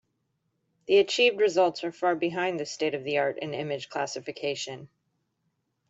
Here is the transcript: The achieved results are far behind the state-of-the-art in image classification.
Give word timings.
The 0.87 0.97
achieved 0.97 1.39
results 1.39 1.83
are 1.83 1.91
far 1.91 2.15
behind 2.15 2.59
the 2.59 2.65
state-of-the-art 2.65 3.37
in 3.39 3.53
image 3.53 3.87
classification. 3.89 4.89